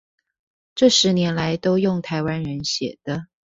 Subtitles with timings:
[0.73, 3.27] 這十年來都用台灣人寫的